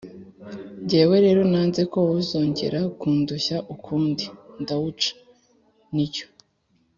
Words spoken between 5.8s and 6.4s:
Ni cyo